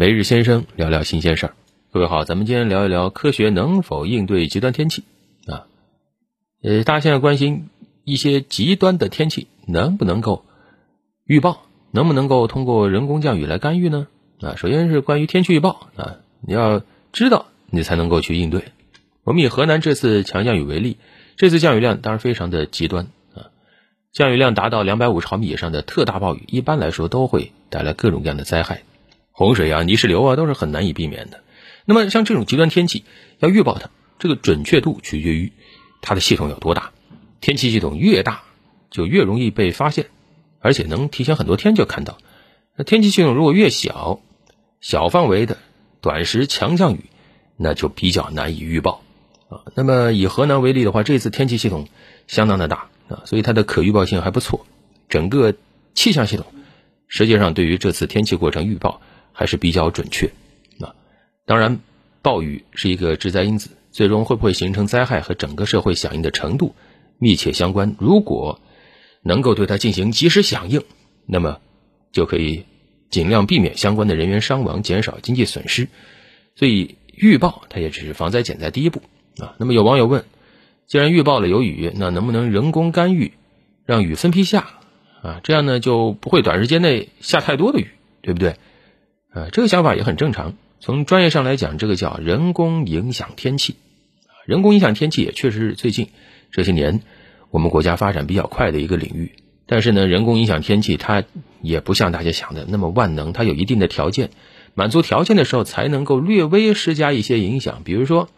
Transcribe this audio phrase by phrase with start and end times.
[0.00, 1.54] 每日先生聊聊新鲜事儿。
[1.90, 5.02] 各位好，咱们今天聊一聊科学能否应对极端天气
[5.44, 5.66] 啊？
[6.62, 7.68] 呃，大家现在关心
[8.04, 10.44] 一些极端的天气能不能够
[11.24, 14.06] 预报，能不能够通过人工降雨来干预呢？
[14.40, 16.80] 啊，首先是关于天气预报啊，你要
[17.10, 18.66] 知道你才能够去应对。
[19.24, 20.98] 我们以河南这次强降雨为例，
[21.34, 23.50] 这次降雨量当然非常的极端啊，
[24.12, 28.82] 降雨量达到两百五十毫米以上的特大暴雨，一般来说都会带来各种各样的灾害。
[29.38, 31.44] 洪水啊、泥石流啊都是很难以避免的。
[31.84, 33.04] 那么像这种极端天气
[33.38, 33.88] 要预报它，
[34.18, 35.52] 这个准确度取决于
[36.02, 36.90] 它的系统有多大。
[37.40, 38.42] 天气系统越大，
[38.90, 40.06] 就越容易被发现，
[40.58, 42.18] 而且能提前很多天就看到。
[42.74, 44.20] 那天气系统如果越小，
[44.80, 45.56] 小范围的
[46.00, 47.04] 短时强降雨，
[47.56, 49.04] 那就比较难以预报
[49.48, 49.70] 啊。
[49.76, 51.86] 那么以河南为例的话，这次天气系统
[52.26, 54.66] 相当的大啊，所以它的可预报性还不错。
[55.08, 55.54] 整个
[55.94, 56.44] 气象系统
[57.06, 59.00] 实际上对于这次天气过程预报。
[59.38, 60.32] 还是比较准确，
[60.80, 60.96] 啊，
[61.46, 61.78] 当然，
[62.22, 66.74] 暴雨是一个致灾因子，最终会不会形成灾害和整个社会响应的程度
[67.18, 67.94] 密切相关。
[68.00, 68.60] 如果
[69.22, 70.82] 能够对它进行及时响应，
[71.24, 71.60] 那么
[72.10, 72.64] 就可以
[73.10, 75.86] 尽量避免相关的人员伤亡，减少经济损失。
[76.56, 79.02] 所以预报它也只是防灾减灾第一步
[79.38, 79.54] 啊。
[79.60, 80.24] 那么有网友问，
[80.88, 83.34] 既然预报了有雨，那能不能人工干预，
[83.86, 84.66] 让雨分批下
[85.22, 85.40] 啊？
[85.44, 87.86] 这样呢就不会短时间内下太多的雨，
[88.20, 88.56] 对不对？
[89.32, 90.54] 呃，这个想法也很正常。
[90.80, 93.76] 从专业上来讲，这个叫人工影响天气。
[94.46, 96.08] 人工影响天气也确实是最近
[96.50, 97.02] 这些年
[97.50, 99.32] 我们国家发展比较快的一个领域。
[99.66, 101.24] 但是呢，人工影响天气它
[101.60, 104.30] 也不像大家想的那么万能，它有一定的条件，
[104.74, 107.82] 满足条件的时候才能够略微施加一些影响。
[107.84, 108.30] 比如说，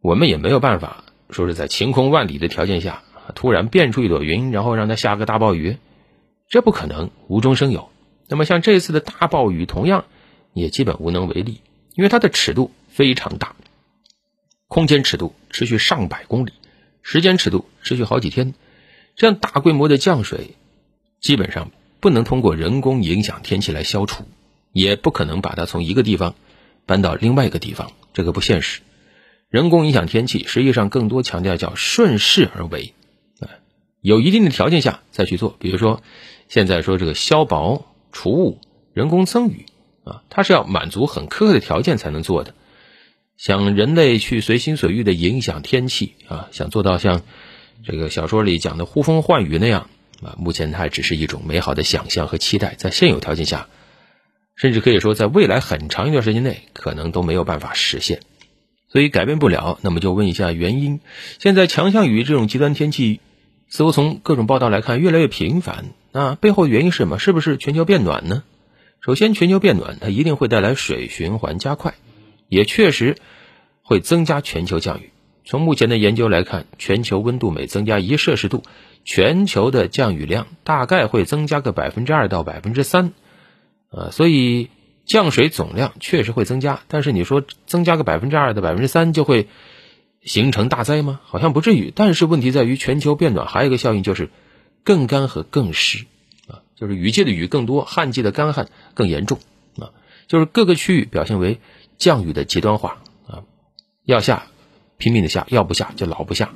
[0.00, 3.02] 我们也没有办法说是在晴空万里的条件下
[3.34, 5.76] 突然变出一朵云，然后让它下个大暴雨，
[6.48, 7.90] 这不可能，无中生有。
[8.30, 10.04] 那么像这次的大暴雨，同样
[10.52, 11.60] 也基本无能为力，
[11.94, 13.56] 因为它的尺度非常大，
[14.68, 16.52] 空间尺度持续上百公里，
[17.02, 18.54] 时间尺度持续好几天，
[19.16, 20.54] 这样大规模的降水，
[21.20, 24.22] 基本上不能通过人工影响天气来消除，
[24.70, 26.36] 也不可能把它从一个地方
[26.86, 28.80] 搬到另外一个地方，这个不现实。
[29.48, 32.94] 人工影响天气实际上更多强调叫顺势而为，
[33.40, 33.50] 啊，
[34.00, 36.00] 有一定的条件下再去做，比如说
[36.46, 37.89] 现在说这个消雹。
[38.12, 38.60] 除雾、
[38.92, 39.66] 人工增雨
[40.04, 42.54] 啊，它是要满足很苛刻的条件才能做的。
[43.36, 47.22] 想人类去随心所欲的影响天气啊，想做到像
[47.84, 49.88] 这个小说里讲的呼风唤雨那样
[50.22, 53.68] 啊，目前它还只是一种美好的想象和期待，在现有条件下，
[54.56, 58.20] 甚至可以说在未来很长一段时间内，可能都没有办法实现。
[58.92, 61.00] 所以改变不了，那么就问一下原因。
[61.38, 63.20] 现在强降雨这种极端天气，
[63.68, 65.86] 似乎从各种报道来看越来越频繁。
[66.12, 67.18] 那背后原因是什么？
[67.18, 68.42] 是不是全球变暖呢？
[69.00, 71.94] 首先，全球变暖它一定会带来水循环加快，
[72.48, 73.16] 也确实
[73.82, 75.10] 会增加全球降雨。
[75.44, 78.62] 从目前的研究来看，全球温度每增加一摄氏度，
[79.04, 83.12] 全球的降雨量大概会增加个百分之二到百分之三。
[83.90, 84.68] 呃，所以
[85.06, 89.48] 降水总量确实会增加，但是你说增加个百分之二到百分之三就会
[90.22, 91.20] 形成大灾吗？
[91.24, 91.92] 好像不至于。
[91.94, 94.28] 但是问题在于，全球变暖还有一个效应就是。
[94.82, 96.06] 更干和更湿，
[96.48, 99.38] 啊，就是雨季的雨更多，旱季的干旱更严重，
[99.78, 99.92] 啊，
[100.26, 101.60] 就是各个区域表现为
[101.98, 103.44] 降雨的极端化，啊，
[104.04, 104.46] 要下
[104.96, 106.54] 拼命的下，要不下就老不下，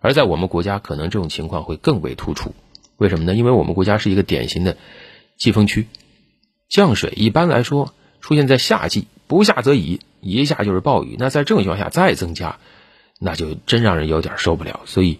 [0.00, 2.54] 而在我们国家可能这种情况会更为突出，
[2.96, 3.34] 为什么呢？
[3.34, 4.76] 因为我们国家是一个典型的
[5.36, 5.88] 季风区，
[6.68, 12.60] 降水一般来说出现在夏季，不下则已，一下就是暴雨，那在这种情况下再增加，
[13.18, 15.18] 那就真让人有点受不了，所以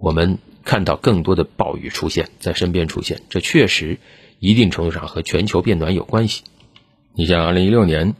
[0.00, 0.38] 我们。
[0.66, 3.98] 看到更多的暴雨出现在身边出现，这确实
[4.40, 6.42] 一定程度上和全球变暖有关系。
[7.14, 8.14] 你像二零一六年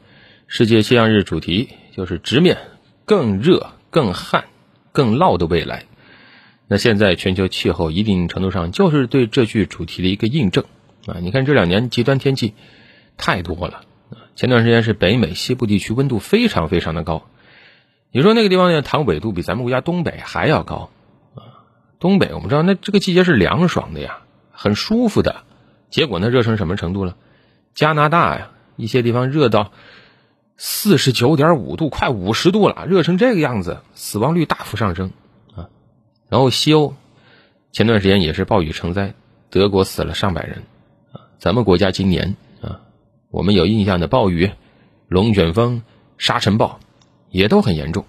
[0.46, 2.56] 世界气象日主题就是直面
[3.04, 4.44] 更热、更旱、
[4.92, 5.86] 更涝的未来，
[6.68, 10.64] 那现在全球气候一定程度上就是对这句主题的一个印证
[11.06, 11.18] 啊！
[11.20, 12.54] 你看这两年极端天气
[13.16, 13.82] 太多了
[14.36, 17.26] 前段时间是北美西部地区温度非常非常的高，
[18.12, 20.90] 你说那个地方呢，糖纬度比咱们国家东北还要高。
[21.98, 24.18] 东北，我们知道那这个季节是凉爽的呀，
[24.50, 25.44] 很舒服的。
[25.88, 27.16] 结果呢，热成什么程度了？
[27.74, 29.72] 加拿大呀，一些地方热到
[30.56, 35.12] 四十九点五度，快五十度了，热成这个样子，死亡率大幅上升
[35.54, 35.68] 啊。
[36.28, 36.94] 然后西欧
[37.72, 39.14] 前段时间也是暴雨成灾，
[39.48, 40.64] 德国死了上百人
[41.12, 41.20] 啊。
[41.38, 42.80] 咱们国家今年啊，
[43.30, 44.50] 我们有印象的暴雨、
[45.08, 45.82] 龙卷风、
[46.18, 46.80] 沙尘暴
[47.30, 48.04] 也都很严重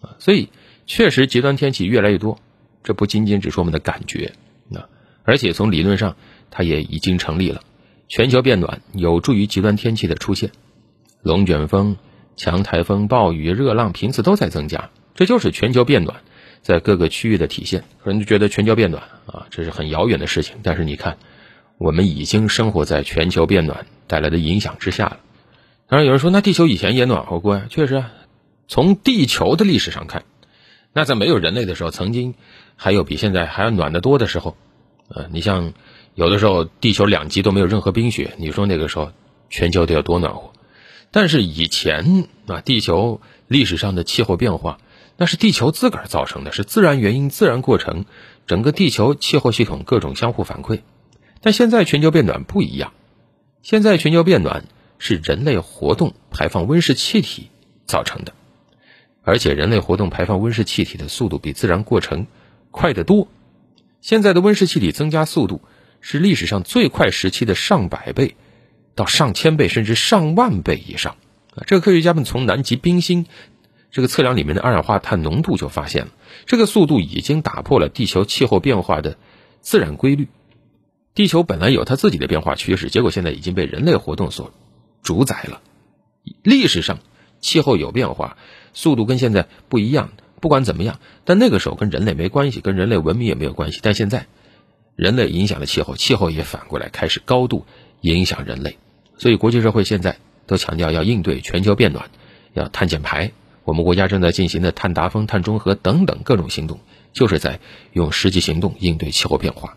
[0.00, 0.14] 啊。
[0.18, 0.50] 所以
[0.86, 2.38] 确实极端天气越来越多。
[2.82, 4.32] 这不仅仅只是我们的感觉，
[4.74, 4.88] 啊，
[5.24, 6.16] 而且从理论上，
[6.50, 7.62] 它也已经成立了。
[8.08, 10.50] 全球变暖有助于极端天气的出现，
[11.22, 11.96] 龙卷风、
[12.36, 16.20] 强台风、暴雨、热浪频次都在增加，这就是全球变暖
[16.60, 17.84] 在各个区域的体现。
[18.02, 21.18] 可能就觉得全球变暖啊，这是很遥远的事情，但是你看，
[21.78, 25.20] 我们已经生活在全球变暖带来的影响之下了。
[25.88, 28.04] 当然有人说，那地球以前也暖和过呀，确实。
[28.68, 30.24] 从地球的历史上看，
[30.92, 32.34] 那在没有人类的时候，曾经
[32.76, 34.56] 还有比现在还要暖得多的时候。
[35.08, 35.74] 呃，你像
[36.14, 39.12] 有的时候地球两极都没有任何冰雪，你说那个时候
[39.50, 40.52] 全球得有多暖和？
[41.10, 44.78] 但是以前啊，地球历史上的气候变化，
[45.18, 48.06] 那是地球自个儿造成的，是自然原因、自然过程，
[48.46, 50.80] 整个地球气候系统各种相互反馈。
[51.42, 52.94] 但现在全球变暖不一样，
[53.62, 54.64] 现在全球变暖
[54.98, 57.50] 是人类活动排放温室气体
[57.86, 58.32] 造成的。
[59.22, 62.26] 而且人类活动排放温室气体的速度比自然过程
[62.70, 63.28] 快得多。
[64.00, 65.60] 现在的温室气体增加速度
[66.00, 68.34] 是历史上最快时期的上百倍，
[68.94, 71.16] 到上千倍甚至上万倍以上。
[71.66, 73.26] 这个科学家们从南极冰芯
[73.90, 76.12] 这个测量里面的二氧化碳浓度就发现了，
[76.46, 79.18] 这个速度已经打破了地球气候变化的
[79.60, 80.28] 自然规律。
[81.14, 84.50] 地球本来有它自己的变化趋势，结果现在已经被人类活动所
[85.02, 85.60] 主宰了。
[86.42, 86.98] 历史上
[87.38, 88.36] 气候有变化。
[88.72, 93.80] 速度跟现在不一样，不管怎么样，但那个时候跟人类没关系，跟人类文明也没有关系。
[93.82, 94.26] 但现在，
[94.96, 97.64] 人类影响了气候，气候也反过来开始高度
[98.00, 98.78] 影响人类。
[99.16, 102.10] 所以，国际社会现在都强调要应对全球变暖，
[102.54, 103.32] 要碳减排。
[103.64, 106.80] 我们国家正在进行的碳达峰、碳中和等等各种行动，
[107.12, 107.60] 就是在
[107.92, 109.76] 用实际行动应对气候变化。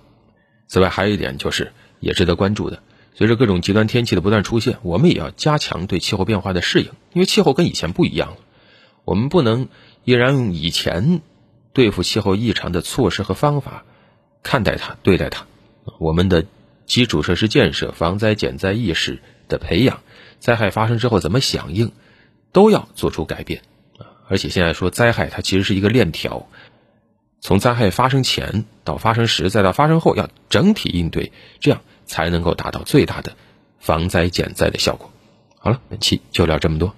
[0.68, 2.82] 此外，还有一点就是也值得关注的，
[3.14, 8.38] 随着各种极端天气的不断出现，我们也要加强对气候变化的适应，因为气候跟以前不一样了。
[9.06, 9.70] 我们不能
[10.04, 11.22] 依然用以前
[11.74, 13.86] 对付气候异常的措施和方法
[14.44, 15.46] 看待它、对待它。
[16.00, 16.46] 我们的
[16.86, 20.02] 基础设施建设、防灾减灾意识的培养、
[20.40, 21.92] 灾害发生之后怎么响应，
[22.52, 23.62] 都要做出改变。
[24.28, 26.48] 而且现在说灾害，它其实是一个链条，
[27.42, 33.34] 从灾害发生前到发生时，再到发生后，要整体应对，这样才能够达到最大的
[33.78, 35.12] 防灾减灾的效果。
[35.60, 36.96] 好了，本期就聊这么多。